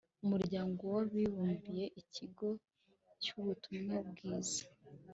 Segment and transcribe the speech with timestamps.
[0.23, 2.47] umuryango w'abibumbye, ikigo
[3.23, 4.63] cy'ubutumwa bwiza